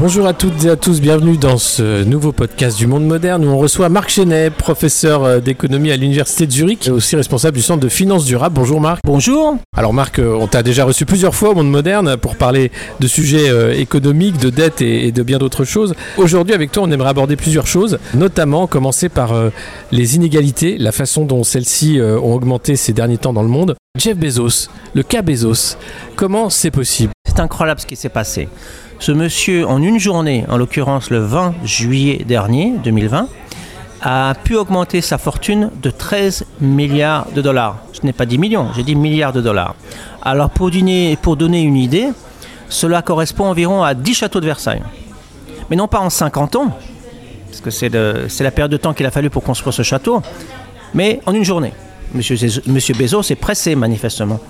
[0.00, 3.48] Bonjour à toutes et à tous, bienvenue dans ce nouveau podcast du monde moderne où
[3.48, 7.62] on reçoit Marc Chenet, professeur euh, d'économie à l'Université de Zurich et aussi responsable du
[7.62, 8.54] Centre de finances durables.
[8.54, 9.02] Bonjour Marc.
[9.04, 9.58] Bonjour.
[9.76, 13.06] Alors Marc, euh, on t'a déjà reçu plusieurs fois au monde moderne pour parler de
[13.06, 15.94] sujets euh, économiques, de dettes et de bien d'autres choses.
[16.16, 19.34] Aujourd'hui avec toi on aimerait aborder plusieurs choses, notamment commencer par
[19.92, 23.76] les inégalités, la façon dont celles-ci ont augmenté ces derniers temps dans le monde.
[23.98, 25.76] Jeff Bezos, le cas Bezos,
[26.16, 27.12] comment c'est possible?
[27.28, 28.48] C'est incroyable ce qui s'est passé.
[29.00, 33.28] Ce monsieur, en une journée, en l'occurrence le 20 juillet dernier, 2020,
[34.02, 37.78] a pu augmenter sa fortune de 13 milliards de dollars.
[37.94, 39.74] Je n'ai pas dit millions, j'ai dit milliards de dollars.
[40.20, 41.16] Alors pour donner,
[41.62, 42.08] une idée,
[42.68, 44.82] cela correspond environ à 10 châteaux de Versailles.
[45.70, 46.76] Mais non pas en 50 ans,
[47.46, 47.88] parce que c'est
[48.44, 50.20] la période de temps qu'il a fallu pour construire ce château,
[50.92, 51.72] mais en une journée.
[52.12, 54.40] Monsieur, Monsieur Bezos est pressé manifestement.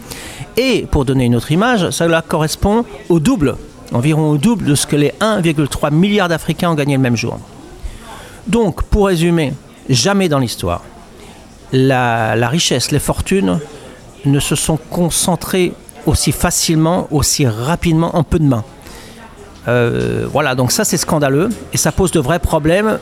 [0.57, 3.55] Et pour donner une autre image, cela correspond au double,
[3.93, 7.39] environ au double de ce que les 1,3 milliards d'Africains ont gagné le même jour.
[8.47, 9.53] Donc, pour résumer,
[9.89, 10.83] jamais dans l'histoire,
[11.73, 13.61] la, la richesse, les fortunes
[14.25, 15.73] ne se sont concentrées
[16.07, 18.65] aussi facilement, aussi rapidement, en peu de mains.
[19.69, 22.99] Euh, voilà, donc ça c'est scandaleux et ça pose de vrais problèmes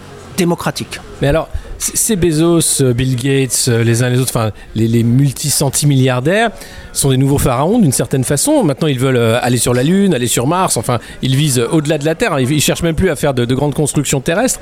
[1.21, 5.03] Mais alors, ces Bezos, euh, Bill Gates, euh, les uns les autres, enfin les, les
[5.03, 6.51] multi-centimilliardaires
[6.93, 8.65] sont des nouveaux pharaons d'une certaine façon.
[8.65, 11.99] Maintenant, ils veulent euh, aller sur la Lune, aller sur Mars, enfin, ils visent au-delà
[11.99, 12.39] de la Terre.
[12.41, 14.61] Ils, ils cherchent même plus à faire de, de grandes constructions terrestres.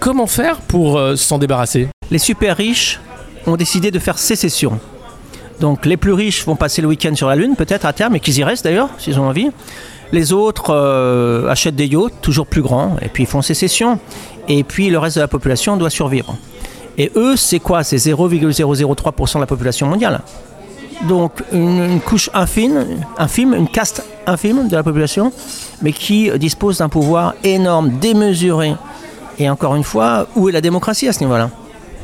[0.00, 1.88] Comment faire pour euh, s'en débarrasser?
[2.10, 3.00] Les super riches
[3.46, 4.78] ont décidé de faire sécession.
[5.60, 8.20] Donc les plus riches vont passer le week-end sur la Lune, peut-être à terme, et
[8.20, 9.50] qu'ils y restent d'ailleurs, s'ils ont envie.
[10.12, 13.98] Les autres euh, achètent des yachts toujours plus grands, et puis ils font sécession.
[14.48, 16.36] Et puis le reste de la population doit survivre.
[16.96, 17.84] Et eux, c'est quoi?
[17.84, 20.20] C'est 0,003% de la population mondiale.
[21.06, 22.84] Donc une, couche infime,
[23.18, 25.32] infime, une caste infime de la population,
[25.80, 28.74] mais qui dispose d'un pouvoir énorme, démesuré.
[29.38, 31.50] Et encore une fois, où est la démocratie à ce niveau-là?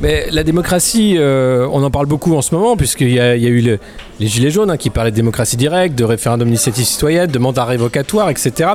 [0.01, 3.61] Mais la démocratie, euh, on en parle beaucoup en ce moment, puisqu'il y, a eu
[3.61, 3.79] le-
[4.19, 7.63] les Gilets jaunes hein, qui parlaient de démocratie directe, de référendum d'initiative citoyenne, de mandat
[7.63, 8.71] révocatoire, etc.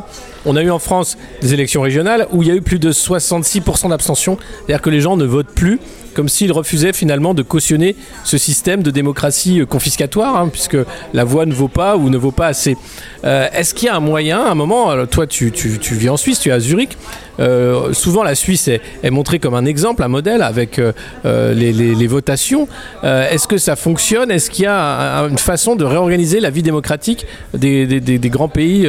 [0.47, 2.91] On a eu en France des élections régionales où il y a eu plus de
[2.91, 5.79] 66% d'abstention, c'est-à-dire que les gens ne votent plus,
[6.15, 10.77] comme s'ils refusaient finalement de cautionner ce système de démocratie euh, confiscatoire, hein, puisque
[11.15, 12.77] la voix ne vaut pas ou ne vaut pas assez.
[13.25, 16.41] Euh, Est-ce qu'il y a un moyen, à un moment, toi tu, vis en Suisse,
[16.41, 16.97] tu es à Zurich,
[17.39, 20.81] euh, souvent la Suisse est, montrée comme un exemple, un modèle avec
[21.25, 22.69] les, votations.
[23.03, 24.31] Est-ce que ça fonctionne?
[24.31, 28.49] Est-ce qu'il y a un- une façon de réorganiser la vie démocratique des, des- grands
[28.49, 28.89] pays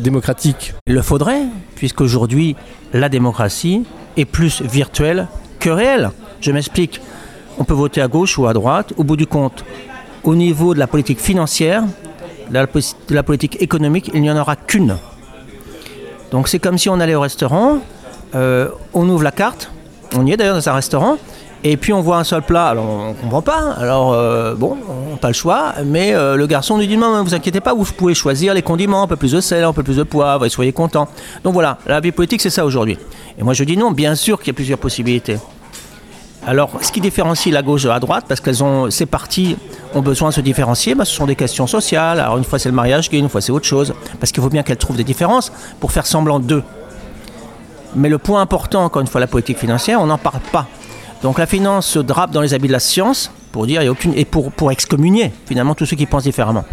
[0.00, 0.74] démocratiques?
[0.86, 1.42] Il le faudrait,
[1.76, 2.56] puisqu'aujourd'hui,
[2.92, 3.82] la démocratie
[4.16, 5.28] est plus virtuelle
[5.58, 6.10] que réelle.
[6.42, 7.00] Je m'explique.
[7.58, 8.92] On peut voter à gauche ou à droite.
[8.96, 9.64] Au bout du compte,
[10.24, 11.84] au niveau de la politique financière,
[12.50, 14.96] de la, politique économique, il n'y en aura qu'une.
[16.32, 17.78] Donc c'est comme si on allait au restaurant,
[18.34, 19.70] euh, on ouvre la carte,
[20.16, 21.16] on y est d'ailleurs dans un restaurant,
[21.62, 24.76] et puis on voit un seul plat, alors on ne comprend pas, alors euh, bon,
[24.88, 27.60] on n'a pas le choix, mais euh, le garçon lui dit non, ne vous inquiétez
[27.60, 30.02] pas, vous pouvez choisir les condiments, un peu plus de sel, un peu plus de
[30.02, 31.08] poivre, et soyez contents.
[31.44, 32.98] Donc voilà, la vie politique c'est ça aujourd'hui.
[33.38, 35.38] Et moi je dis non, bien sûr qu'il y a plusieurs possibilités.
[36.44, 39.56] Alors, ce qui différencie la gauche de la droite, parce qu'elles ont, ces partis
[39.94, 42.18] ont besoin de se différencier, bah, ce sont des questions sociales.
[42.18, 44.48] Alors, une fois c'est le mariage gay, une fois c'est autre chose, parce qu'il faut
[44.48, 46.64] bien qu'elles trouvent des différences pour faire semblant d'eux.
[47.94, 50.66] Mais le point important, encore une fois, la politique financière, on n'en parle pas.
[51.22, 53.88] Donc, la finance se drape dans les habits de la science pour dire, il y
[53.88, 56.64] a aucune, et pour excommunier finalement tous ceux qui pensent différemment,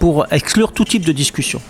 [0.00, 1.60] pour exclure tout type de discussion.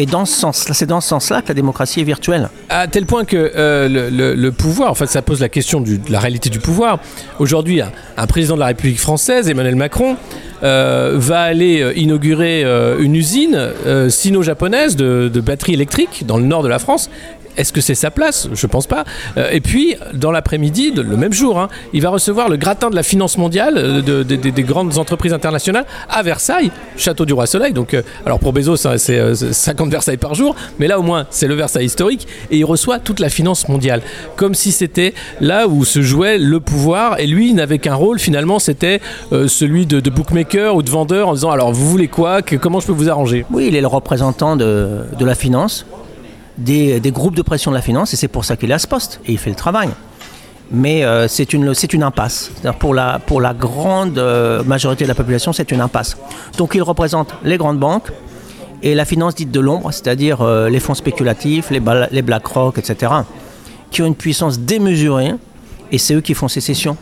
[0.00, 2.48] Et dans ce sens, c'est dans ce sens-là que la démocratie est virtuelle.
[2.68, 6.20] À tel point que euh, le, pouvoir, en fait, ça pose la question de la
[6.20, 7.00] réalité du pouvoir.
[7.40, 10.16] Aujourd'hui, un, président de la République française, Emmanuel Macron,
[10.62, 12.62] euh, va aller euh, inaugurer
[13.00, 13.70] une usine
[14.08, 17.10] sino-japonaise de batteries électriques dans le nord de la France.
[17.58, 18.48] Est-ce que c'est sa place?
[18.54, 19.04] Je pense pas.
[19.36, 22.94] Euh, et puis, dans l'après-midi, le même jour, hein, il va recevoir le gratin de
[22.94, 27.32] la finance mondiale euh, de- de- de- des grandes entreprises internationales à Versailles, château du
[27.32, 27.72] Roi Soleil.
[27.72, 30.98] Donc, euh, alors pour Bezos, hein, c'est euh, c'est 50 Versailles par jour, mais là
[30.98, 32.26] au moins, c'est le Versailles historique.
[32.50, 34.00] Et il reçoit toute la finance mondiale,
[34.36, 37.18] comme si c'était là où se jouait le pouvoir.
[37.20, 39.00] Et lui, n'avait qu'un rôle, finalement, c'était
[39.30, 42.40] celui de, bookmaker ou de vendeur en disant alors vous voulez quoi?
[42.42, 43.44] Comment je peux vous arranger?
[43.50, 45.84] Oui, il est le représentant de la finance,
[46.58, 48.78] des, des groupes de pression de la finance, et c'est pour ça qu'il est à
[48.78, 49.88] ce poste, et il fait le travail.
[50.70, 52.50] Mais euh, c'est une, une impasse.
[52.78, 56.18] Pour la, pour la grande euh, majorité de la population, c'est une impasse.
[56.58, 58.12] Donc il représente les grandes banques
[58.82, 63.12] et la finance dite de l'ombre, c'est-à-dire euh, les fonds spéculatifs, les, les BlackRock, etc.,
[63.90, 65.32] qui ont une puissance démesurée,
[65.90, 66.96] et c'est eux qui font sécession.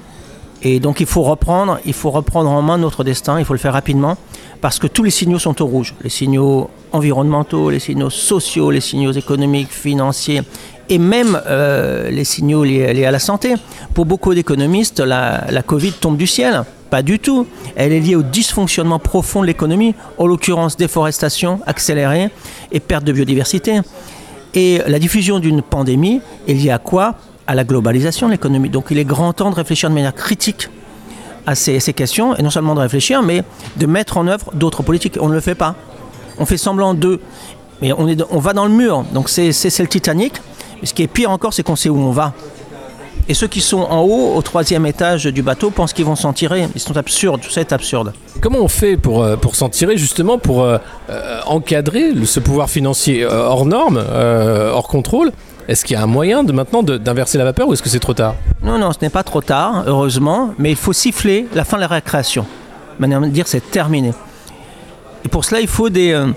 [0.63, 3.59] Et donc il faut reprendre, il faut reprendre en main notre destin, il faut le
[3.59, 4.17] faire rapidement,
[4.61, 5.95] parce que tous les signaux sont au rouge.
[6.03, 10.43] Les signaux environnementaux, les signaux sociaux, les signaux économiques, financiers,
[10.89, 13.55] et même euh, les signaux liés, à la santé.
[13.95, 16.63] Pour beaucoup d'économistes, la, la Covid tombe du ciel.
[16.91, 17.47] Pas du tout.
[17.75, 22.31] Elle est liée au dysfonctionnement profond de l'économie, en l'occurrence déforestation accélérée
[22.71, 23.81] et perte de biodiversité.
[24.55, 27.17] Et la diffusion d'une pandémie est liée à quoi?
[27.49, 28.71] À la globalisation de l'économie.
[28.71, 30.69] Donc il est grand temps de réfléchir de manière critique
[31.47, 33.43] à ces, questions, et non seulement de réfléchir, mais
[33.77, 35.17] de mettre en œuvre d'autres politiques.
[35.21, 35.75] On ne le fait pas.
[36.39, 37.21] On fait semblant d'eux,
[37.81, 39.05] mais on, est, on va dans le mur.
[39.13, 40.35] Donc c'est le Titanic.
[40.81, 42.35] Mais ce qui est pire encore, c'est qu'on sait où on va.
[43.29, 46.33] Et ceux qui sont en haut, au troisième étage du bateau, pensent qu'ils vont s'en
[46.33, 46.69] tirer.
[46.75, 48.13] Ils sont absurdes, tout ça est absurde.
[48.41, 50.79] Comment on fait pour, euh, pour s'en tirer justement pour euh,
[51.11, 55.33] euh, encadrer ce pouvoir financier hors norme, hors contrôle?
[55.69, 57.99] Est-ce qu'il y a un moyen de maintenant d'inverser la vapeur ou est-ce que c'est
[57.99, 61.65] trop tard Non, non, ce n'est pas trop tard, heureusement, mais il faut siffler la
[61.65, 62.47] fin de la récréation.
[63.01, 64.13] Manière de dire, c'est terminé.
[65.25, 66.29] Et pour cela, il faut des, euh,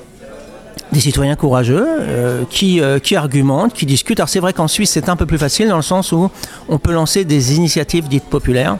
[0.94, 4.20] citoyens courageux euh, qui, euh, qui argumentent, qui discutent.
[4.20, 6.32] Alors c'est vrai qu'en Suisse, c'est un peu plus facile dans le sens où
[6.68, 8.78] on peut lancer des initiatives dites populaires.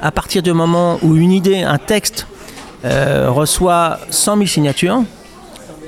[0.00, 2.28] À partir du moment où une idée, un texte
[2.84, 5.02] reçoit 100 000 signatures,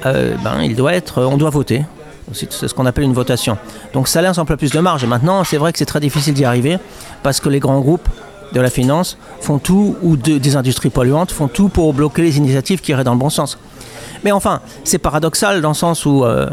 [0.03, 0.75] ben,
[1.17, 1.85] on doit voter.
[2.33, 3.59] C'est ce qu'on appelle une votation.
[3.95, 5.05] Donc ça laisse un peu plus de marge.
[5.05, 6.79] Et maintenant, c'est vrai que c'est très difficile d'y arriver
[7.23, 8.09] parce que les grands groupes
[8.53, 12.37] de la finance font tout, ou de- des industries polluantes font tout pour bloquer les
[12.39, 13.59] initiatives qui iraient dans le bon sens.
[14.25, 16.49] Mais enfin, c'est paradoxal dans le sens où euh,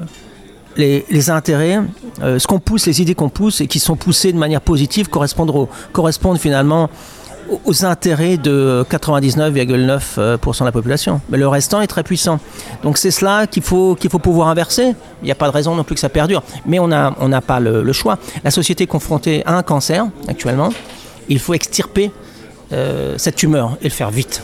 [0.78, 1.80] les, intérêts,
[2.22, 5.10] euh, ce qu'on pousse, les idées qu'on pousse et qui sont poussées de manière positive
[5.10, 6.90] correspondent finalement
[7.66, 11.22] aux- intérêts de 99,9% de la population.
[11.30, 12.40] Mais le restant est très puissant.
[12.84, 14.96] Donc c'est cela qu'il faut, qu'il faut pouvoir inverser.
[15.22, 16.44] Il n'y a pas de raison non plus que ça perdure.
[16.66, 18.18] Mais on n'a on pas le, choix.
[18.44, 20.70] La société est confrontée à un cancer actuellement.
[21.30, 22.12] Il faut extirper
[22.72, 24.42] euh, cette tumeur et le faire vite.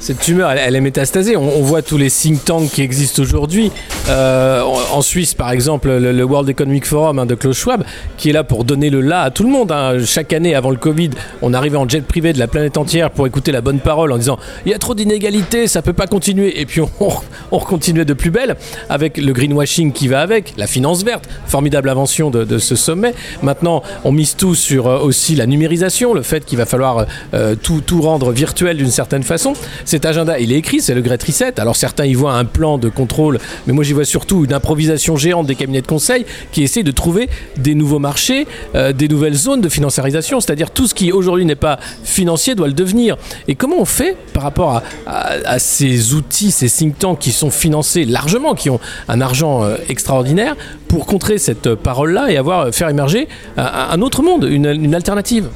[0.00, 1.36] Cette tumeur, elle, est métastasée.
[1.36, 3.72] On, voit tous les think tanks qui existent aujourd'hui.
[4.08, 7.84] Euh, en, Suisse, par exemple, le, World Economic Forum hein, de Klaus Schwab,
[8.16, 9.72] qui est là pour donner le là à tout le monde.
[9.72, 9.96] hein.
[10.04, 11.10] Chaque année, avant le Covid,
[11.42, 14.18] on arrivait en jet privé de la planète entière pour écouter la bonne parole en
[14.18, 16.60] disant il y a trop d'inégalités, ça peut pas continuer.
[16.60, 16.90] Et puis on,
[17.50, 18.56] on continuait de plus belle
[18.88, 23.14] avec le greenwashing qui va avec, la finance verte, formidable invention de, de ce sommet.
[23.42, 27.56] Maintenant, on mise tout sur euh, aussi la numérisation, le fait qu'il va falloir euh,
[27.60, 29.54] tout, tout rendre virtuel d'une certaine façon.
[29.98, 31.58] Cet agenda, il est écrit, c'est le Great Reset.
[31.58, 35.16] Alors certains y voient un plan de contrôle, mais moi j'y vois surtout une improvisation
[35.16, 38.46] géante des cabinets de conseil qui essaient de trouver des nouveaux marchés,
[38.76, 42.68] euh, des nouvelles zones de financiarisation, c'est-à-dire tout ce qui aujourd'hui n'est pas financier doit
[42.68, 43.16] le devenir.
[43.48, 48.04] Et comment on fait par rapport à, ces outils, ces think tanks qui sont financés
[48.04, 48.78] largement, qui ont
[49.08, 50.54] un argent euh, extraordinaire,
[50.86, 55.48] pour contrer cette euh, parole-là et avoir faire émerger un, autre monde, une alternative?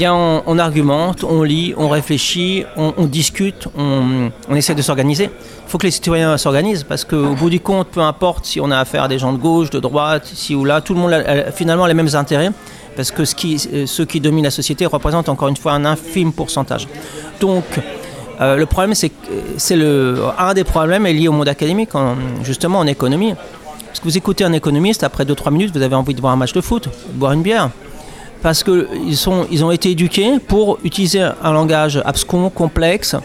[0.00, 5.24] On, argumente, on lit, on réfléchit, on, discute, on, essaie de s'organiser.
[5.24, 8.70] Il faut que les citoyens s'organisent parce qu'au bout du compte, peu importe si on
[8.70, 11.12] a affaire à des gens de gauche, de droite, ici ou là, tout le monde
[11.12, 12.50] a, finalement les mêmes intérêts
[12.96, 16.88] parce que euh, ceux qui dominent la société représentent encore une fois un infime pourcentage.
[17.40, 17.64] Donc,
[18.40, 22.80] euh, le problème, c'est le un des problèmes est lié au monde académique, en- justement
[22.80, 23.34] en économie.
[23.86, 26.36] Parce que vous écoutez un économiste, après 2-3 minutes, vous avez envie de voir un
[26.36, 27.70] match de foot, de boire une bière
[28.42, 28.86] parce qu'ils
[29.50, 33.16] ils ont été éduqués pour utiliser un langage abscon, complexe,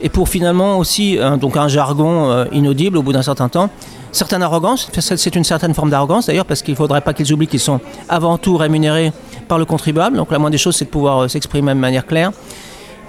[0.00, 3.70] et pour finalement aussi un- donc un jargon euh, inaudible au bout d'un certain temps.
[4.12, 7.48] Certaine arrogance, c'est une certaine forme d'arrogance d'ailleurs, parce qu'il ne faudrait pas qu'ils oublient
[7.48, 9.12] qu'ils sont avant tout rémunérés
[9.48, 10.16] par le contribuable.
[10.16, 12.30] Donc la moindre des choses, c'est de pouvoir euh, s'exprimer de manière claire.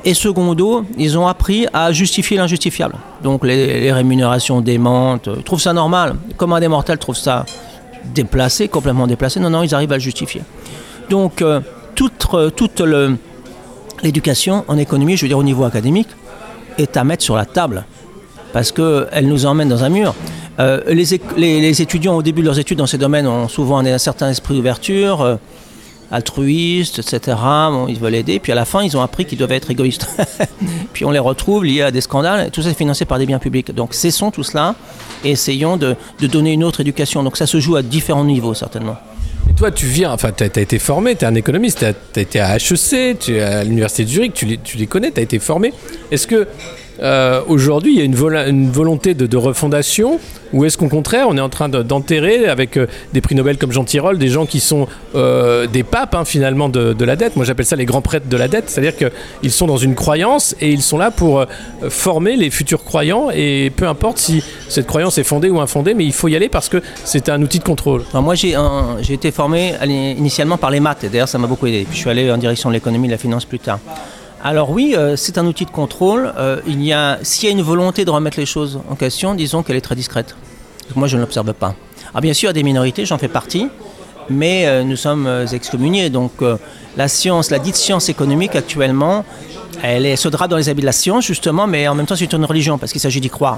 [0.03, 2.95] Et secondo, ils ont appris à justifier l'injustifiable.
[3.24, 6.15] Donc les, rémunérations démentes, euh, ils trouvent ça normal.
[6.38, 7.45] Comme un des mortels trouve ça
[8.13, 9.39] déplacé, complètement déplacé.
[9.39, 10.41] Non, non, ils arrivent à le justifier.
[11.09, 11.62] Donc, euh,
[11.95, 12.81] toute, euh, toute
[14.03, 16.09] l'éducation en économie, je veux dire au niveau académique,
[16.77, 17.85] est à mettre sur la table.
[18.53, 20.15] Parce qu'elle nous emmène dans un mur.
[20.59, 21.05] Euh, les,
[21.38, 24.55] les- étudiants, au début de leurs études dans ces domaines, ont souvent un, certain esprit
[24.55, 25.38] d'ouverture,
[26.12, 27.38] altruiste, etc.
[27.89, 28.39] Ils veulent aider.
[28.39, 30.07] Puis à la fin, ils ont appris qu'ils devaient être égoïstes.
[30.93, 32.47] puis on les retrouve liés à des scandales.
[32.47, 33.74] Et tout ça est financé par des biens publics.
[33.74, 34.75] Donc cessons tout cela
[35.25, 37.24] et essayons de, de donner une autre éducation.
[37.24, 38.95] Donc ça se joue à différents niveaux, certainement.
[39.55, 42.39] Toi, tu viens, enfin, tu as, été formé, tu es un économiste, tu as, été
[42.41, 45.24] à HEC, tu es à l'université de Zurich, tu les, tu les connais, tu as
[45.24, 45.74] été formé.
[46.12, 46.45] Est-ce que
[47.01, 50.19] euh, aujourd'hui, il y a une, volonté de, refondation
[50.53, 53.57] ou est-ce qu'au contraire, on est en train de- d'enterrer avec euh, des prix Nobel
[53.57, 57.35] comme Jean Tirole des gens qui sont euh, des papes hein, finalement de, la dette?
[57.35, 60.55] Moi, j'appelle ça les grands prêtres de la dette, c'est-à-dire qu'ils sont dans une croyance
[60.61, 61.45] et ils sont là pour
[61.89, 66.05] former les futurs croyants et peu importe si cette croyance est fondée ou infondée, mais
[66.05, 68.03] il faut y aller parce que c'est un outil de contrôle.
[68.13, 68.55] Moi, j'ai
[69.13, 71.85] été formé initialement par les maths, et d'ailleurs, ça m'a beaucoup aidé.
[71.91, 73.79] Je suis allé en direction de l'économie et de la finance plus tard.
[74.45, 76.31] Alors oui, euh, c'est un outil de contrôle.
[76.37, 79.33] Euh, il y a, s'il y a une volonté de remettre les choses en question,
[79.33, 80.35] disons qu'elle est très discrète.
[80.95, 81.73] Moi, je ne l'observe pas.
[82.11, 83.69] Alors bien sûr, il y a des minorités, j'en fais partie,
[84.29, 86.11] mais euh, nous sommes excommuniés.
[86.11, 86.43] Donc
[86.95, 89.25] la science, la dite science économique actuellement,
[89.81, 92.15] elle est, se drape dans les habits de la science, justement, mais en même temps,
[92.15, 93.57] c'est une religion, parce qu'il s'agit d'y croire.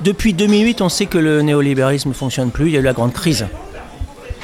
[0.00, 2.94] Depuis 2008, on sait que le néolibéralisme ne fonctionne plus, il y a eu la
[2.94, 3.46] grande crise.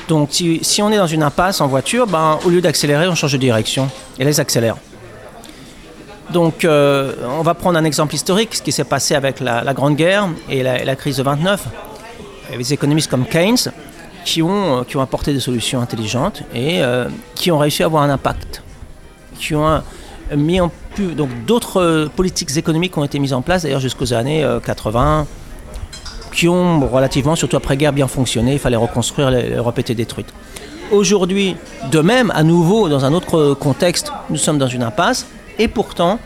[0.09, 3.33] Donc si, on est dans une impasse en voiture, ben, au lieu d'accélérer, on change
[3.33, 3.88] de direction.
[4.18, 4.75] Et là, ils.
[6.35, 9.95] Donc euh, on va prendre un exemple historique, ce qui s'est passé avec la, Grande
[9.95, 11.64] Guerre et la, crise de 29.
[12.49, 13.71] Il y avait des économistes comme Keynes
[14.25, 17.87] qui ont, euh, qui ont apporté des solutions intelligentes et euh, qui ont réussi à
[17.87, 18.64] avoir un impact.
[19.38, 19.81] Qui ont
[20.35, 25.26] mis donc d'autres politiques économiques ont été mises en place d'ailleurs jusqu'aux années euh, 80
[26.33, 28.55] qui ont relativement, surtout après-guerre, bien fonctionné.
[28.55, 30.26] Il fallait reconstruire, l'Europe était détruite.
[30.91, 31.57] Aujourd'hui,
[31.93, 35.26] de même, à nouveau, dans un autre contexte, nous sommes dans une impasse,
[35.59, 36.19] et pourtant,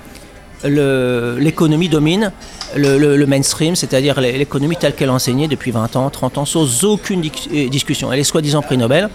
[0.64, 2.32] l'économie domine
[2.76, 6.84] le, mainstream, c'est-à-dire l'é- l'économie telle qu'elle est enseignée depuis 20 ans, 30 ans, sans
[6.84, 8.12] aucune euh, discussion.
[8.12, 9.08] Et les soi-disant prix Nobel,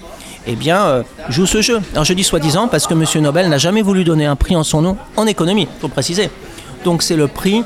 [0.48, 1.80] eh bien, euh, jouent ce jeu.
[1.94, 3.06] Alors je dis soi-disant parce que M.
[3.22, 5.94] Nobel n'a jamais voulu donner un prix en son nom en économie, il faut le
[5.94, 6.30] préciser.
[6.86, 7.64] Donc c'est le prix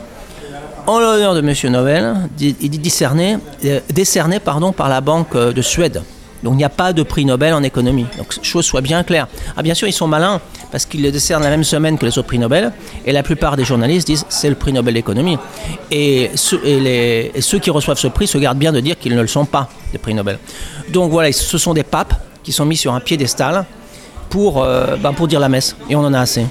[0.88, 1.72] en l'honneur de M.
[1.72, 6.02] Nobel, discerné, euh, décerné pardon, par la Banque de Suède.
[6.44, 8.06] Donc il n'y a pas de prix Nobel en économie.
[8.18, 9.28] Donc chose soit bien claire.
[9.56, 10.40] Ah bien sûr ils sont malins
[10.72, 12.72] parce qu'ils le décernent la même semaine que les autres prix Nobel
[13.06, 15.38] et la plupart des journalistes disent c'est le prix Nobel d'économie.
[15.92, 19.22] Et, ceux- les- ceux qui reçoivent ce prix se gardent bien de dire qu'ils ne
[19.22, 20.38] le sont pas, des prix Nobel.
[20.90, 22.14] Donc voilà, ce sont des papes
[22.44, 23.66] qui sont mis sur un piédestal
[24.30, 25.76] pour, euh, ben, pour dire la messe.
[25.90, 26.46] Et on en a assez.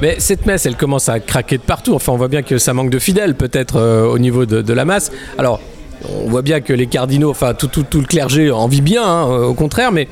[0.00, 1.94] Mais cette messe, elle commence à craquer de partout.
[1.94, 4.72] Enfin, on voit bien que ça manque de fidèles, peut-être euh, au niveau de, de
[4.72, 5.10] la masse.
[5.38, 5.60] Alors,
[6.08, 9.44] on voit bien que les cardinaux, enfin, tout, le clergé en vit bien, hein, euh,
[9.44, 10.08] au contraire, mais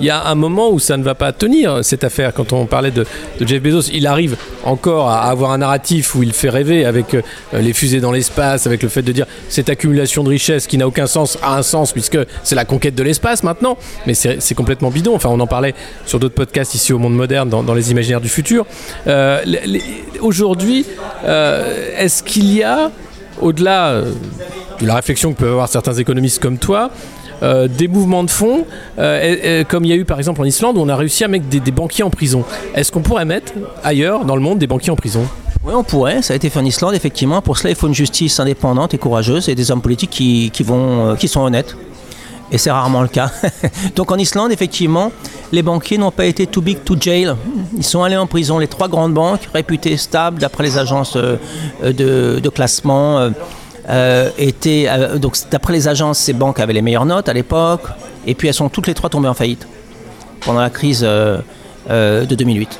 [0.00, 2.32] il y a un moment où ça ne va pas tenir, cette affaire.
[2.32, 3.04] Quand on parlait de,
[3.40, 7.22] Jeff Bezos, il arrive encore à avoir un narratif où il fait rêver avec euh,
[7.52, 10.86] les fusées dans l'espace, avec le fait de dire cette accumulation de richesses qui n'a
[10.86, 13.76] aucun sens a un sens, puisque c'est la conquête de l'espace maintenant.
[14.06, 15.14] Mais c'est complètement bidon.
[15.14, 15.74] Enfin, on en parlait
[16.06, 18.66] sur d'autres podcasts ici au Monde Moderne, dans, les imaginaires du futur.
[19.06, 19.42] Euh,
[20.20, 20.84] Aujourd'hui,
[21.24, 22.90] est-ce qu'il y a,
[23.40, 24.12] au-delà euh,
[24.80, 26.90] de la réflexion que peuvent avoir certains économistes comme toi,
[27.42, 28.66] euh, des mouvements de fond,
[28.98, 31.28] euh, comme il y a eu par exemple en Islande où on a réussi à
[31.28, 32.44] mettre des, banquiers en prison.
[32.74, 33.52] Est-ce qu'on pourrait mettre
[33.84, 35.26] ailleurs dans le monde des banquiers en prison?
[35.64, 36.22] Oui, on pourrait.
[36.22, 37.42] Ça a été fait en Islande, effectivement.
[37.42, 40.52] Pour cela, il faut une justice indépendante et courageuse et des hommes politiques qui
[41.28, 41.76] sont honnêtes.
[42.50, 43.30] Et c'est rarement le cas.
[43.96, 45.12] Donc en Islande, effectivement,
[45.52, 47.34] les banquiers n'ont pas été too big to jail.
[47.76, 48.58] Ils sont allés en prison.
[48.58, 51.36] Les trois grandes banques, réputées stables d'après les agences euh,
[51.82, 53.30] de, classement, euh,
[53.88, 54.88] euh, étaient.
[55.18, 57.82] donc d'après les agences, ces banques avaient les meilleures notes à l'époque.
[58.26, 59.66] Et puis elles sont toutes les trois tombées en faillite
[60.40, 62.78] pendant la crise de 2008.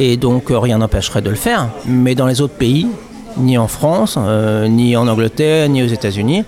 [0.00, 1.68] Et donc rien n'empêcherait de le faire.
[1.86, 2.88] Mais dans les autres pays,
[3.36, 4.18] ni en France,
[4.68, 6.44] ni en Angleterre, ni aux États-Unis,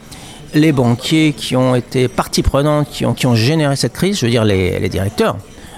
[0.54, 4.26] les banquiers qui ont été partie prenante, qui ont, qui ont généré cette crise, je
[4.26, 5.36] veux dire les, les directeurs,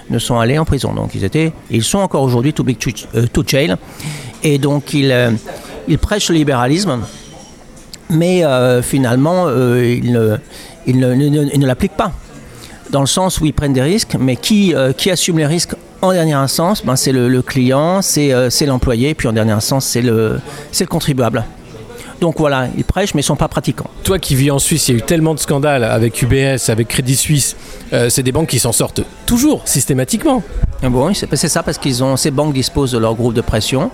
[0.09, 0.93] ne sont allés en prison.
[0.93, 3.75] Donc ils étaient, ils sont encore aujourd'hui too big to, euh, jail.
[4.43, 5.31] Et donc ils, euh,
[5.87, 6.99] ils prêchent le libéralisme,
[8.09, 10.37] mais euh, finalement euh, ils ne,
[10.85, 12.11] ils ne- ne- ne- l'appliquent pas
[12.89, 16.11] dans le sens où ils prennent des risques, mais qui, qui assume les risques en
[16.13, 16.83] dernier instance?
[16.85, 20.39] Ben, C'est le, client, c'est l'employé, puis en dernier instance, c'est le,
[20.79, 21.43] le contribuable.
[22.21, 23.89] Donc voilà, ils prêchent, mais ils ne sont pas pratiquants.
[24.03, 26.87] Toi qui vis en Suisse, il y a eu tellement de scandales avec UBS, avec
[26.87, 27.55] Crédit Suisse.
[27.91, 30.41] Euh, c'est des banques qui s'en sortent toujours, systématiquement.
[30.81, 33.89] Et bon, c'est ça parce qu'ils ont ces banques disposent de leur groupe de pression,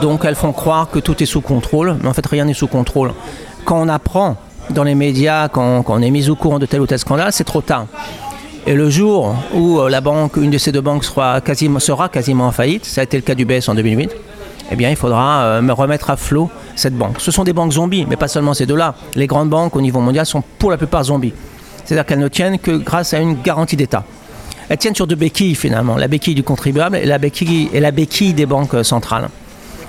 [0.00, 2.66] donc elles font croire que tout est sous contrôle, mais en fait rien n'est sous
[2.66, 3.12] contrôle.
[3.64, 4.36] Quand on apprend
[4.70, 7.32] dans les médias, quand, quand on est mis au courant de tel ou tel scandale,
[7.32, 7.86] c'est trop tard.
[8.66, 12.08] Et le jour où euh, la banque, une de ces deux banques sera quasiment, sera
[12.08, 14.10] quasiment en faillite, ça a été le cas du BS en 2008,
[14.70, 17.16] eh bien il faudra euh, me remettre à flot cette banque.
[17.18, 18.94] Ce sont des banques zombies, mais pas seulement ces deux-là.
[19.14, 21.32] Les grandes banques au niveau mondial sont pour la plupart zombies.
[21.84, 24.04] C'est-à-dire qu'elles ne tiennent que grâce à une garantie d'État.
[24.68, 27.90] Elles tiennent sur deux béquilles finalement, la béquille du contribuable et la béquille, et la
[27.90, 29.28] béquille des banques centrales.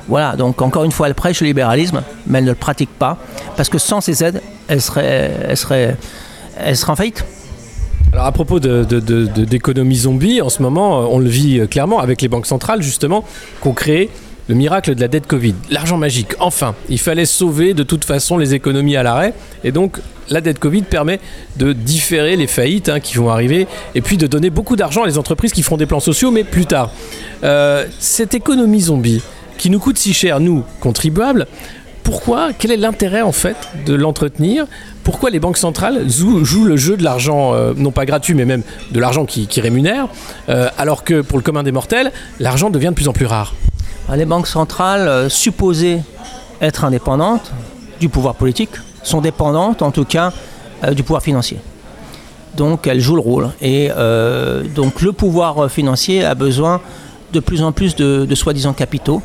[0.08, 3.18] Voilà, donc encore une fois, elles prêchent le libéralisme, mais elles ne le pratiquent pas,
[3.56, 5.98] parce que sans ces aides, elles seraient, elles seraient,
[6.60, 7.26] elles seraient en faillite.
[8.14, 12.22] Alors à propos d'économie de, de, zombie, en ce moment, on le vit clairement avec
[12.22, 13.24] les banques centrales, justement,
[13.62, 14.10] qu'on crée
[14.48, 18.38] le miracle de la dette Covid, l'argent magique, enfin, il fallait sauver de toute façon
[18.38, 19.34] les économies à l'arrêt,
[19.64, 20.00] et donc
[20.30, 21.20] la dette Covid permet
[21.58, 25.08] de différer les faillites hein, qui vont arriver, et puis de donner beaucoup d'argent à
[25.08, 26.92] les entreprises qui feront des plans sociaux, mais plus tard.
[27.44, 29.22] Euh, cette économie zombie,
[29.58, 31.48] qui nous coûte si cher, nous, contribuables,
[32.04, 34.68] pourquoi Quel est l'intérêt en fait de l'entretenir?
[35.04, 38.62] Pourquoi les banques centrales jouent, le jeu de l'argent, euh, non pas gratuit, mais même
[38.92, 40.08] de l'argent qui, rémunère,
[40.50, 43.56] euh, alors que pour le commun des mortels, l'argent devient de plus en plus rare?
[44.14, 46.02] Les banques centrales, euh, supposées
[46.62, 47.52] être indépendantes
[48.00, 48.72] du pouvoir politique,
[49.04, 50.32] sont dépendantes en tout cas
[50.84, 51.60] euh, du pouvoir financier.
[52.56, 53.50] Donc elles jouent le rôle.
[53.62, 56.82] Et euh, donc le pouvoir financier a besoin
[57.34, 59.22] de plus en plus de, soi-disant capitaux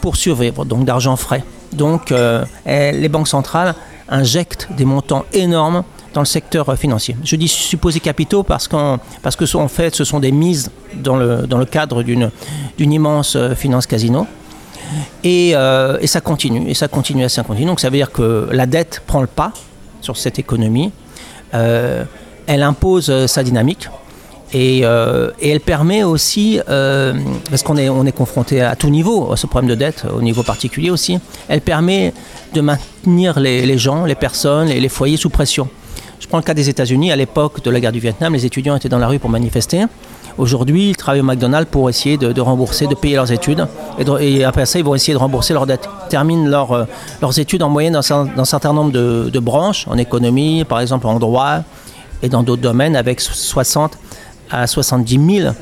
[0.00, 1.44] pour survivre, donc d'argent frais.
[1.72, 2.12] Donc
[2.66, 3.74] les banques centrales
[4.08, 7.16] injectent des montants énormes dans le secteur financier.
[7.24, 8.68] Je dis supposés capitaux parce,
[9.22, 12.30] parce que en fait ce sont des mises dans le, dans le cadre d'une,
[12.78, 14.26] d'une immense euh, finance casino.
[15.24, 17.66] Et, euh, et, ça continue, et ça continue, et ça continue.
[17.66, 19.52] Donc ça veut dire que la dette prend le pas
[20.00, 20.92] sur cette économie.
[21.54, 22.04] Euh,
[22.46, 23.88] elle impose sa dynamique.
[24.52, 29.38] Et, et, elle permet aussi, parce qu'on est, on est confronté à tout niveau à
[29.38, 32.12] ce problème de dette, au niveau particulier aussi, elle permet
[32.52, 35.70] de maintenir les, les gens, les personnes et les foyers sous pression.
[36.22, 37.10] Je prends le cas des États-Unis.
[37.10, 39.86] À l'époque de la guerre du Vietnam, les étudiants étaient dans la rue pour manifester.
[40.38, 43.66] Aujourd'hui, ils travaillent au McDonald's pour essayer de, rembourser, de payer leurs études.
[44.20, 45.88] Et, après ça, ils vont essayer de rembourser leurs dettes.
[46.06, 46.84] Ils terminent euh,
[47.20, 51.18] leurs études en moyenne dans, un certain nombre de, branches, en économie, par exemple en
[51.18, 51.60] droit
[52.22, 53.98] et dans d'autres domaines, avec 60
[54.50, 55.54] à 70 000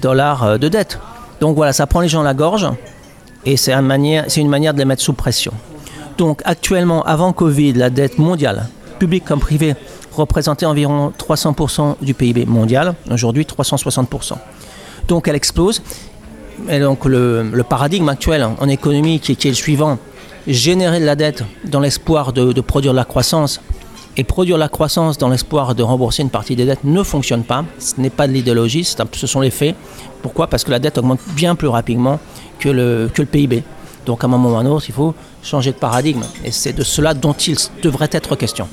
[0.00, 0.98] dollars euh, de dettes.
[1.40, 2.66] Donc voilà, ça prend les gens à la gorge
[3.44, 3.80] et c'est une
[4.48, 5.52] manière de les mettre sous pression.
[6.18, 8.66] Donc actuellement, avant Covid, la dette mondiale,
[8.98, 9.74] publique comme privée,
[10.16, 14.34] représentait environ 300% du PIB mondial, aujourd'hui 360%.
[15.08, 15.82] Donc elle explose.
[16.68, 19.98] Et donc le, paradigme actuel en économie qui, est le suivant,
[20.46, 23.60] générer de la dette dans l'espoir de, produire de la croissance
[24.16, 27.64] et produire la croissance dans l'espoir de rembourser une partie des dettes ne fonctionne pas.
[27.78, 29.76] Ce n'est pas de l'idéologie, ce sont les faits.
[30.22, 30.46] Pourquoi?
[30.46, 32.18] Parce que la dette augmente bien plus rapidement
[32.58, 33.62] que le, que le PIB.
[34.06, 36.22] Donc à un moment ou à un autre, il faut changer de paradigme.
[36.44, 38.66] Et c'est de cela dont il devrait être question.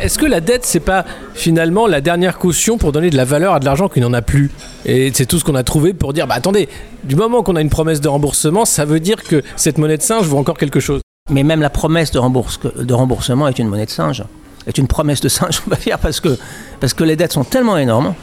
[0.00, 3.54] Est-ce que la dette, c'est pas finalement la dernière caution pour donner de la valeur
[3.54, 4.50] à de l'argent qui n'en a plus
[4.86, 6.68] Et c'est tout ce qu'on a trouvé pour dire, bah attendez,
[7.04, 10.02] du moment qu'on a une promesse de remboursement, ça veut dire que cette monnaie de
[10.02, 11.00] singe vaut encore quelque chose.
[11.30, 14.24] Mais même la promesse de, remboursement est une monnaie de singe,
[14.66, 16.36] est une promesse de singe, on va dire, parce que,
[16.80, 18.14] parce que les dettes sont tellement énormes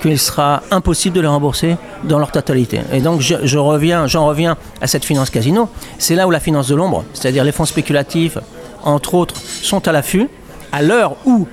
[0.00, 2.80] qu'il sera impossible de les rembourser dans leur totalité.
[2.92, 5.68] Et donc je, reviens, j'en reviens à cette finance casino.
[5.98, 8.38] C'est là où la finance de l'ombre, c'est-à-dire les fonds spéculatifs,
[8.82, 10.28] entre autres, sont à l'affût
[10.72, 11.46] à l'heure où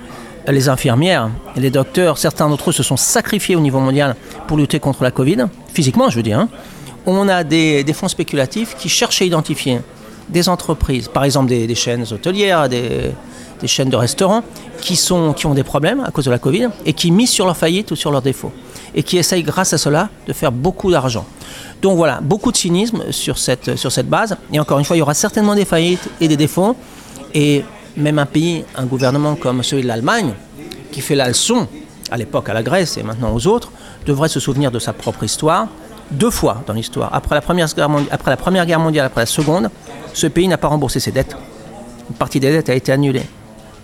[0.52, 4.14] les infirmières et les docteurs, certains d'entre eux se sont sacrifiés au niveau mondial
[4.46, 6.48] pour lutter contre la Covid, physiquement je veux dire, hein.
[7.06, 9.80] on a des, fonds spéculatifs qui cherchent à identifier
[10.28, 13.12] des entreprises, par exemple des, chaînes hôtelières, des,
[13.66, 14.42] chaînes de restaurants,
[14.80, 17.46] qui, sont, qui ont des problèmes à cause de la Covid et qui misent sur
[17.46, 18.52] leur faillite ou sur leurs défauts.
[18.94, 21.24] Et qui essayent grâce à cela de faire beaucoup d'argent.
[21.82, 24.36] Donc voilà, beaucoup de cynisme sur cette, sur cette base.
[24.52, 26.76] Et encore une fois, il y aura certainement des faillites et des défauts.
[27.32, 27.64] Et
[27.96, 30.32] même un pays, un gouvernement comme celui de l'Allemagne,
[30.90, 31.66] qui fait la leçon
[32.10, 33.72] à l'époque à la Grèce et maintenant aux autres,
[34.06, 35.68] devrait se souvenir de sa propre histoire.
[36.10, 39.70] Deux fois dans l'histoire, après, la première guerre mondiale, après la Seconde,
[40.12, 41.34] ce pays n'a pas remboursé ses dettes.
[42.10, 43.24] Une partie des dettes a été annulée,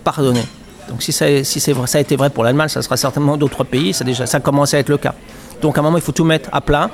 [0.04, 0.44] pardonnée.
[0.88, 1.26] Donc si, ça,
[1.72, 4.38] vrai, ça a été vrai pour l'Allemagne, ça sera certainement d'autres pays, ça, déjà, ça
[4.40, 5.14] commence à être le cas.
[5.62, 6.90] Donc à un moment, il faut tout mettre à plat,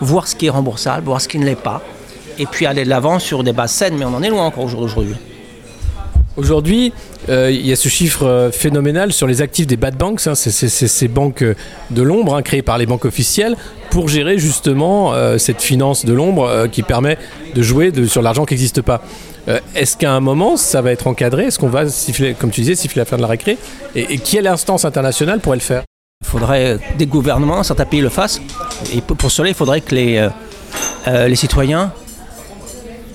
[0.00, 1.82] voir ce qui est remboursable, voir ce qui ne l'est pas,
[2.38, 4.64] et puis aller de l'avant sur des bases saines, mais on en est loin encore
[4.64, 5.16] aujourd'hui.
[6.36, 6.92] Aujourd'hui,
[7.28, 10.34] euh, il y a ce chiffre euh, phénoménal sur les actifs des bad banks, hein,
[10.36, 11.56] ces banques euh,
[11.90, 13.56] de l'ombre hein, créées par les banques officielles
[13.90, 17.18] pour gérer justement cette finance de l'ombre qui permet
[17.56, 19.02] de jouer sur l'argent qui n'existe pas.
[19.74, 21.46] Est-ce qu'à un moment, ça va être encadré?
[21.46, 23.58] Est-ce qu'on va siffler, comme tu disais, siffler la fin de la récré?
[23.96, 25.82] Et, qui est l'instance internationale pour le faire?
[26.22, 28.40] Il faudrait des gouvernements, certains pays le fassent.
[28.94, 30.28] Et pour cela, il faudrait que les,
[31.08, 31.92] les citoyens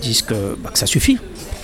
[0.02, 1.20] disent que, bah, que ça suffit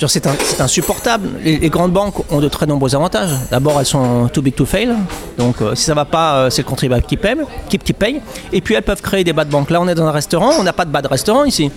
[0.07, 1.29] C'est insupportable.
[1.43, 3.29] Les, grandes banques ont de très nombreux avantages.
[3.49, 4.95] D'abord, elles sont too big to fail.
[5.37, 7.35] Donc, euh, si ça va pas, euh, c'est le contribuable qui paye,
[7.69, 8.21] qui, paye.
[8.51, 9.69] Et puis, elles peuvent créer des bas de banque.
[9.69, 11.71] Là, on est dans un restaurant, on n'a pas de bas de restaurant ici.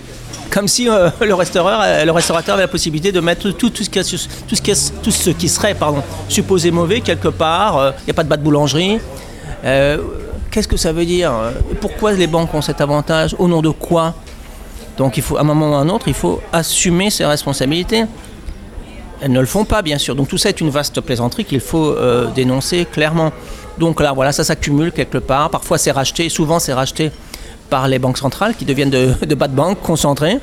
[0.49, 5.75] Comme si euh, le, restaurateur, avait la possibilité de mettre tout, ce, qui, serait
[6.27, 7.93] supposé mauvais quelque part.
[7.99, 8.99] Il n'y a pas de bas de boulangerie.
[9.63, 11.31] Qu'est-ce que ça veut dire?
[11.81, 13.35] Pourquoi les banques ont cet avantage?
[13.37, 14.13] Au nom de quoi?
[14.97, 18.05] Donc à un moment ou à un autre, il faut assumer ses responsabilités.
[19.21, 20.15] Elles ne le font pas, bien sûr.
[20.15, 23.31] Donc tout ça est une vaste plaisanterie qu'il faut euh, dénoncer clairement.
[23.77, 25.49] Donc là, voilà, ça s'accumule quelque part.
[25.49, 27.11] Parfois c'est racheté, souvent c'est racheté
[27.69, 30.39] par les banques centrales qui deviennent de, bas de banque concentrées.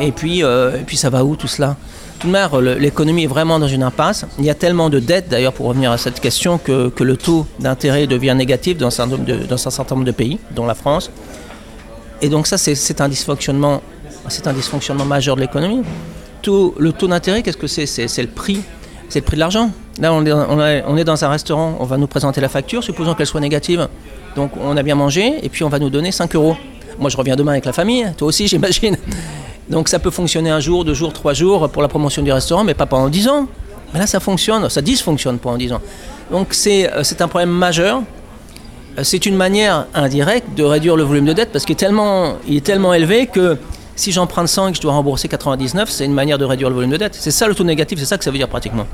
[0.00, 1.76] Et puis, euh, puis ça va où tout cela?
[2.20, 4.26] Tout de même, l'économie est vraiment dans une impasse.
[4.38, 7.46] Il y a tellement de dettes, d'ailleurs, pour revenir à cette question, que, le taux
[7.60, 11.12] d'intérêt devient négatif dans un certain nombre de pays, dont la France.
[12.22, 13.80] Et donc ça, c'est- un dysfonctionnement,
[15.06, 15.82] majeur de l'économie.
[16.46, 17.86] Le taux d'intérêt, qu'est-ce que c'est?
[17.86, 18.60] C'est le prix,
[19.08, 19.70] c'est le prix de l'argent.
[20.00, 20.24] Là, on
[20.96, 23.88] est, dans un restaurant, on va nous présenter la facture, supposons qu'elle soit négative.
[24.36, 26.56] Donc on a bien mangé, et puis on va nous donner 5 euros.
[26.98, 28.96] Moi, je reviens demain avec la famille, toi aussi, j'imagine.
[29.68, 32.64] Donc ça peut fonctionner un jour, deux jours, trois jours pour la promotion du restaurant,
[32.64, 33.46] mais pas pendant 10 ans.
[33.94, 35.80] Là, ça fonctionne, ça dysfonctionne pendant 10 ans.
[36.30, 38.02] Donc euh, c'est un problème majeur.
[39.02, 43.26] C'est une manière indirecte de réduire le volume de dette parce qu'il est tellement, élevé
[43.26, 43.56] que
[43.94, 46.74] si j'emprunte 100 et que je dois rembourser 99, c'est une manière de réduire le
[46.74, 47.14] volume de dette.
[47.14, 48.86] C'est ça le taux négatif, c'est ça que ça veut dire pratiquement.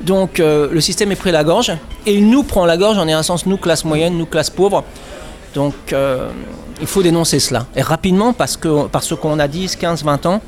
[0.00, 1.72] Donc euh, le système est pris la gorge
[2.04, 4.82] et il nous prend la gorge en un sens, nous classe moyenne, nous classe pauvre.
[5.54, 6.30] Donc euh,
[6.80, 7.66] il faut dénoncer cela.
[7.76, 10.40] Et rapidement parce que parce qu'on a 10, 15, 20 ans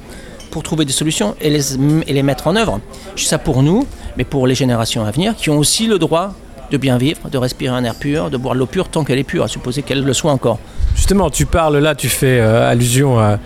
[0.51, 2.81] pour trouver des solutions et les, et les mettre en œuvre.
[3.15, 6.35] Je ça pour nous, mais pour les générations à venir qui ont aussi le droit
[6.71, 9.25] de bien vivre, de respirer un air pur, de boire l'eau pure tant qu'elle est
[9.25, 10.59] pure, à supposer qu'elle le soit encore.
[10.95, 13.39] Justement, tu parles là, tu fais euh, allusion à-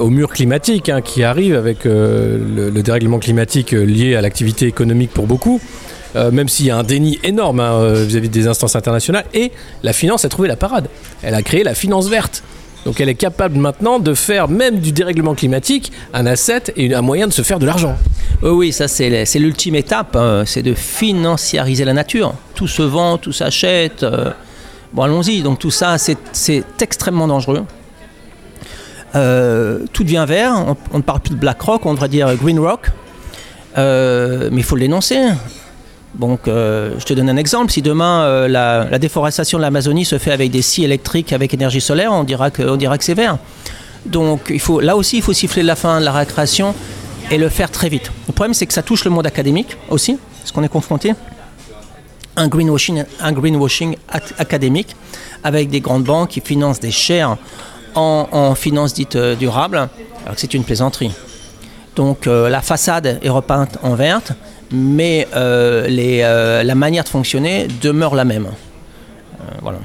[0.00, 4.20] au mur climatique hein, qui arrive avec euh, le, le dérèglement climatique euh, lié à
[4.20, 5.60] l'activité économique pour beaucoup.
[6.16, 9.52] Euh, même s'il y a un déni énorme hein, euh, vis-à-vis des instances internationales, et
[9.84, 10.88] la finance a trouvé la parade.
[11.22, 12.42] Elle a créé la finance verte.
[12.84, 17.02] Donc elle est capable maintenant de faire même du dérèglement climatique un asset et un
[17.02, 17.96] moyen de se faire de l'argent.
[18.42, 22.34] Oui, ça c'est l'ultime étape, hein, c'est de financiariser la nature.
[22.54, 24.04] Tout se vend, tout s'achète.
[24.04, 24.30] euh,
[24.92, 25.42] bon, allons-y.
[25.42, 27.64] Donc tout ça, c'est- extrêmement dangereux.
[29.14, 30.76] Euh, tout devient vert.
[30.92, 32.90] On, ne parle plus de BlackRock, on devrait dire Green Rock.
[33.76, 35.18] Euh, mais il faut le dénoncer.
[36.14, 37.70] Donc, euh, je te donne un exemple.
[37.70, 41.80] Si demain euh, la, déforestation de l'Amazonie se fait avec des scies électriques avec énergie
[41.80, 43.38] solaire, on dira que, on dira que c'est vert.
[44.06, 46.74] Donc, il faut, là aussi, il faut siffler la fin de la récréation
[47.30, 48.10] et le faire très vite.
[48.26, 51.14] Le problème, c'est que ça touche le monde académique aussi, parce qu'on est confronté
[52.36, 54.96] à un greenwashing, un greenwashing ac- académique
[55.44, 57.36] avec des grandes banques qui financent des shares
[57.94, 59.76] en, en finances dites euh, durables,
[60.24, 61.12] alors que c'est une plaisanterie.
[61.96, 64.30] Donc la façade est repeinte en verte,
[64.72, 68.46] mais euh, les, euh, la manière de fonctionner demeure la même.
[68.46, 69.78] Euh, voilà.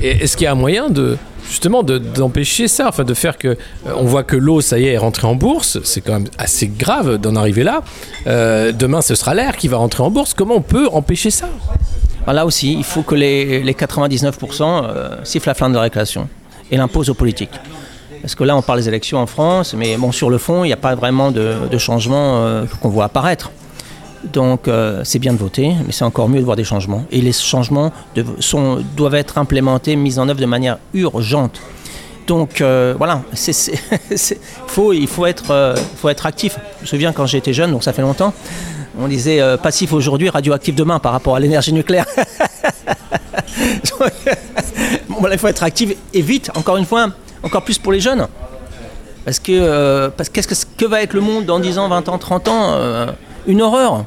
[0.00, 1.16] Et est-ce qu'il y a un moyen de
[1.48, 3.56] justement de- d'empêcher ça, enfin de faire que euh,
[3.96, 6.66] on voit que l'eau, ça y est, est rentrée en bourse, c'est quand même assez
[6.68, 7.82] grave d'en arriver là.
[8.26, 10.34] Euh, demain, ce sera l'air qui va rentrer en bourse.
[10.34, 11.48] Comment on peut empêcher ça?
[12.24, 15.82] Alors là aussi, il faut que les, les 99% euh, sifflent la fin de la
[15.82, 16.28] récréation
[16.70, 17.52] et l'imposent aux politiques.
[18.26, 20.66] Parce que là, on parle des élections en France, mais bon, sur le fond, il
[20.66, 23.52] n'y a pas vraiment de, changement euh, qu'on voit apparaître.
[24.32, 27.04] Donc, euh, c'est bien de voter, mais c'est encore mieux de voir des changements.
[27.12, 27.92] Et les changements
[28.40, 31.60] sont, doivent être implémentés, mis en œuvre de manière urgente.
[32.26, 36.58] Donc, euh, voilà, il faut être, actif.
[36.78, 38.34] Je me souviens quand j'étais jeune, donc ça fait longtemps,
[38.98, 42.06] on disait passif aujourd'hui, radioactif demain par rapport à l'énergie nucléaire.
[45.08, 47.10] bon, voilà, il faut être actif et vite, encore une fois,
[47.46, 48.26] encore plus pour les jeunes.
[49.24, 52.18] Parce que, euh, parce qu'est-ce que, va être le monde dans 10 ans, 20 ans,
[52.18, 53.06] 30 ans euh,
[53.46, 54.04] Une horreur.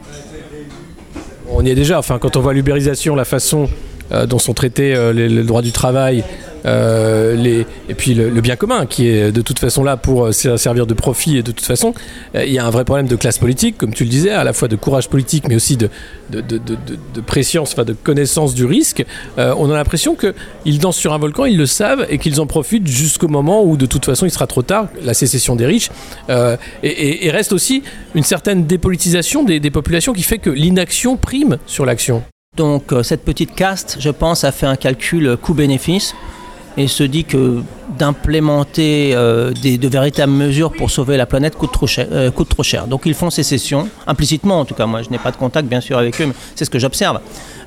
[1.49, 1.99] On y est déjà.
[1.99, 3.69] Enfin, quand on voit l'ubérisation, la façon
[4.11, 6.23] euh, dont sont traités les droits du travail,
[6.65, 10.31] euh, les, et puis le, bien commun, qui est de toute façon là pour euh,
[10.31, 11.93] ser- servir de profit, et de toute façon,
[12.35, 14.43] euh, il y a un vrai problème de classe politique, comme tu le disais, à
[14.43, 15.89] la fois de courage politique, mais aussi de,
[16.29, 16.77] de, de, de,
[17.15, 19.05] de- préscience, enfin de connaissance du risque.
[19.37, 22.87] On a l'impression qu'ils dansent sur un volcan, ils le savent, et qu'ils en profitent
[22.87, 25.89] jusqu'au moment où de toute façon il sera trop tard, la sécession des riches.
[26.83, 27.83] Et, et- reste aussi
[28.15, 32.23] une certaine dépolitisation des, populations qui fait que l'inaction prime sur l'action.
[32.57, 36.15] Donc cette petite caste, je pense, a fait un calcul coût-bénéfice
[36.77, 37.61] et se dit que
[37.97, 42.63] d'implémenter euh, de véritables mesures pour sauver la planète coûte trop, cher, euh, coûte trop
[42.63, 42.87] cher.
[42.87, 45.81] Donc ils font sécession, implicitement en tout cas, moi je n'ai pas de contact bien
[45.81, 47.19] sûr avec eux, mais c'est ce que j'observe,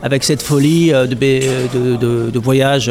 [0.03, 2.91] avec cette folie euh, de, de, voyage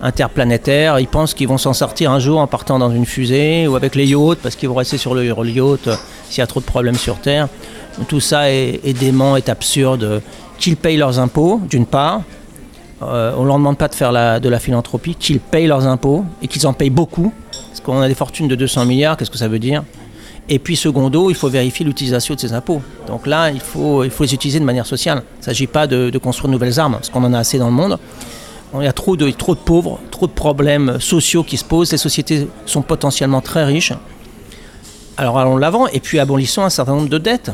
[0.00, 0.98] interplanétaires.
[0.98, 3.94] Ils pensent qu'ils vont s'en sortir un jour en partant dans une fusée ou avec
[3.94, 5.88] les yachts parce qu'ils vont rester sur le yacht
[6.28, 7.48] s'il y a trop de problèmes sur Terre.
[8.08, 10.20] Tout ça est, dément, est absurde.
[10.58, 12.22] Qu'ils payent leurs impôts, d'une part.
[13.08, 16.24] Euh, on ne leur demande pas de faire de la philanthropie, qu'ils payent leurs impôts
[16.42, 17.32] et qu'ils en payent beaucoup.
[17.68, 19.82] Parce qu'on a des fortunes de 200 milliards, qu'est-ce que ça veut dire?
[20.48, 22.82] Et puis, secondo, il faut vérifier l'utilisation de ces impôts.
[23.06, 25.22] Donc là, il faut, les utiliser de manière sociale.
[25.36, 27.68] Il ne s'agit pas de, construire de nouvelles armes, parce qu'on en a assez dans
[27.68, 27.98] le monde.
[28.76, 31.92] Il y a trop de, trop de pauvres, trop de problèmes sociaux qui se posent.
[31.92, 33.92] Les sociétés sont potentiellement très riches.
[35.16, 37.52] Alors allons de l'avant, et puis abolissons un certain nombre de dettes,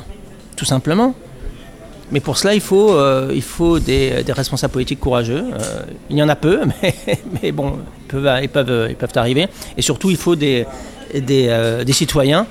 [0.56, 1.14] tout simplement.
[2.12, 5.44] Mais pour cela, il faut, euh, il faut des, responsables politiques courageux.
[5.52, 6.94] Euh, il y en a peu, mais,
[7.42, 9.48] mais bon, ils peuvent, ils, peuvent, ils peuvent arriver.
[9.76, 10.66] Et surtout, il faut des,
[11.14, 12.46] des, euh, des citoyens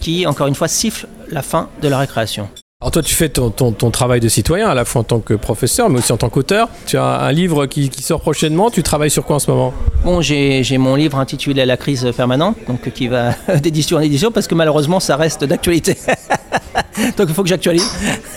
[0.00, 2.48] qui, encore une fois, siffle la fin de la récréation.
[2.82, 3.50] Alors toi, tu fais ton,
[3.90, 6.70] travail de citoyen, à la fois en tant que professeur, mais aussi en tant qu'auteur.
[6.86, 8.70] Tu as un livre qui, sort prochainement.
[8.70, 9.74] Tu travailles sur quoi en ce moment?
[10.02, 14.46] Bon, j'ai mon livre intitulé La crise permanente, donc qui va d'édition en édition, parce
[14.46, 15.98] que malheureusement, ça reste d'actualité.
[17.16, 17.90] donc il faut que j'actualise.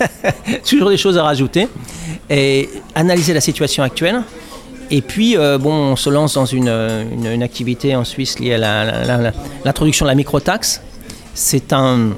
[0.70, 1.68] Toujours des choses à rajouter.
[2.30, 4.22] Et analyser la situation actuelle.
[4.90, 6.70] Et puis, euh, bon, on se lance dans une,
[7.42, 8.58] activité en Suisse liée à
[9.64, 10.82] l'introduction de la microtaxe
[11.34, 12.12] c'est un,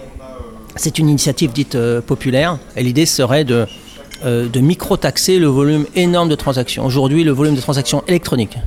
[0.75, 3.65] c'est une initiative dite euh, populaire et l'idée serait de,
[4.25, 6.85] euh, de micro-taxer le volume énorme de transactions.
[6.85, 8.57] Aujourd'hui, le volume de transactions électroniques,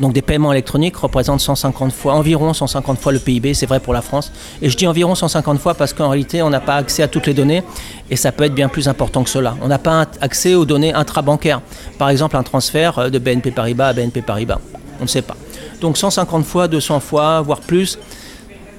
[0.00, 3.92] donc des paiements électroniques, représente 150 fois, environ 150 fois le PIB, c'est vrai pour
[3.92, 4.32] la France.
[4.62, 7.26] Et je dis environ 150 fois parce qu'en réalité, on n'a pas accès à toutes
[7.26, 7.62] les données
[8.10, 9.56] et ça peut être bien plus important que cela.
[9.62, 11.60] On n'a pas accès aux données intrabancaires.
[11.98, 14.58] Par exemple, un transfert euh, de BNP Paribas à BNP Paribas.
[14.98, 15.36] On ne sait pas.
[15.80, 17.98] Donc 150 fois, 200 fois, voire plus,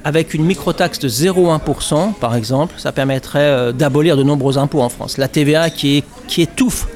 [0.04, 4.90] avec une microtaxe de 0,1%, par exemple, ça permettrait euh, d'abolir de nombreux impôts en
[4.90, 5.18] France.
[5.18, 6.88] La TVA qui, qui étouffe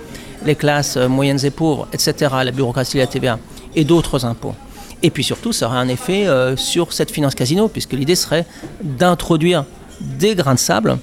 [0.45, 3.39] les classes euh, moyennes et pauvres, etc., la bureaucratie de la TVA,
[3.75, 4.55] et d'autres impôts.
[5.03, 8.45] Et puis surtout, ça aurait un effet euh, sur cette finance casino, puisque l'idée serait
[8.81, 9.65] d'introduire
[10.01, 10.97] des grains de sable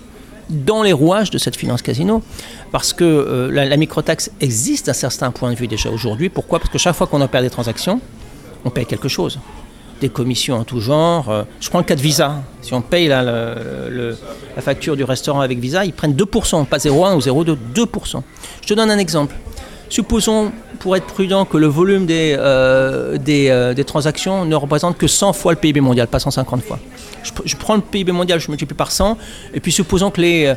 [0.48, 2.22] dans les rouages de cette finance casino,
[2.72, 6.28] parce que la, la microtaxe existe à certain point de vue déjà aujourd'hui.
[6.28, 6.58] Pourquoi?
[6.58, 8.00] Parce que chaque fois qu'on opère des transactions,
[8.64, 9.38] on paye quelque chose
[10.02, 11.30] des commissions en tout genre.
[11.30, 12.42] Euh, je prends le cas de Visa.
[12.60, 13.54] Si on paye la
[14.58, 18.22] facture du restaurant avec Visa, ils prennent 2%, pas 0,1 ou 0,2, 2%.
[18.60, 19.34] Je te donne un exemple.
[19.92, 25.34] Supposons, pour être prudent, que le volume des, euh, euh, transactions ne représente que 100
[25.34, 26.78] fois le PIB mondial, pas 150 fois.
[27.44, 29.18] Je, prends le PIB mondial, je multiplie par 100,
[29.52, 30.54] et puis supposons que les,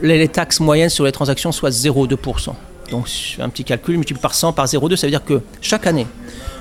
[0.00, 2.54] les, taxes moyennes sur les transactions soient 0,2%.
[2.90, 6.06] Donc un petit calcul, multiplié par 100 par 0,2, ça veut dire que chaque année,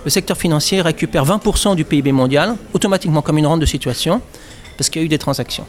[0.03, 4.21] le secteur financier récupère 20% du PIB mondial, automatiquement comme une rente de situation,
[4.77, 5.65] parce qu'il y a eu des transactions.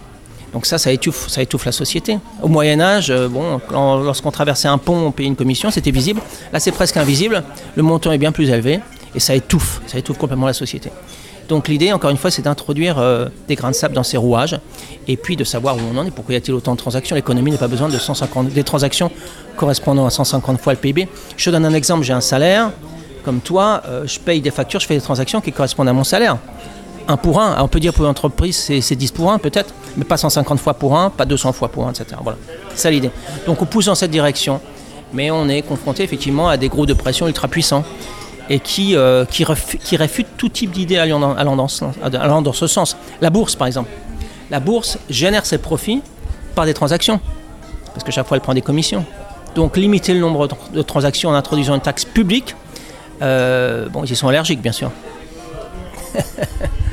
[0.53, 2.19] Donc ça, ça étouffe, ça étouffe la société.
[2.43, 6.21] Au Moyen Âge, euh, bon, lorsqu'on traversait un pont, on payait une commission, c'était visible.
[6.53, 7.43] Là, c'est presque invisible.
[7.77, 8.81] Le montant est bien plus élevé
[9.15, 10.91] et ça étouffe, ça étouffe complètement la société.
[11.49, 14.59] Donc l'idée, encore une fois, c'est d'introduire euh, des grains de sable dans ces rouages
[15.07, 17.17] et puis de savoir où on en est, pourquoi y a-t-il autant de transactions?
[17.17, 19.11] L'économie n'a pas besoin de 150, des transactions
[19.57, 21.09] correspondant à 150 fois le PIB.
[21.37, 22.71] Je donne un exemple, j'ai un salaire,
[23.25, 26.05] comme toi, euh, je paye des factures, je fais des transactions qui correspondent à mon
[26.05, 26.37] salaire.
[27.09, 30.05] Un pour un, on peut dire pour une entreprise c'est 10 pour un peut-être, mais
[30.05, 32.07] pas 150 fois pour un, pas 200 fois pour un, etc.
[32.23, 32.39] Voilà,
[32.71, 33.11] c'est ça l'idée.
[33.47, 34.61] Donc on pousse dans cette direction,
[35.13, 37.85] mais on est confronté effectivement à des groupes de pression ultra puissants
[38.49, 39.45] et qui, euh, qui,
[39.97, 42.97] réfutent tout type d'idées allant, dans, ce sens.
[43.21, 43.91] La bourse par exemple.
[44.51, 46.01] La bourse génère ses profits
[46.55, 47.21] par des transactions,
[47.93, 49.05] parce que chaque fois elle prend des commissions.
[49.55, 52.55] Donc limiter le nombre de transactions en introduisant une taxe publique,
[53.21, 54.93] euh, bon, ils sont allergiques, bien sûr.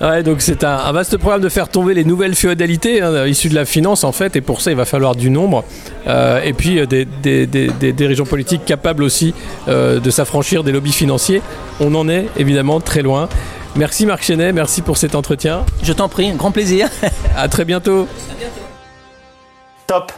[0.00, 3.54] Ouais, donc c'est un, vaste problème de faire tomber les nouvelles féodalités hein, issues de
[3.54, 5.64] la finance en fait, et pour ça il va falloir du nombre,
[6.06, 9.34] euh, et puis euh, des, des, des, régions politiques capables aussi
[9.68, 11.42] de s'affranchir des lobbies financiers.
[11.80, 13.28] On en est évidemment très loin.
[13.76, 15.64] Merci Marc Chenet, merci pour cet entretien.
[15.82, 16.88] Je t'en prie, un grand plaisir.
[17.36, 18.06] à très bientôt.
[19.86, 20.12] Top.